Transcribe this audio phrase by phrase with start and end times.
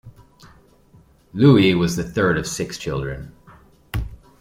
[1.31, 3.31] Louis was the third of six children.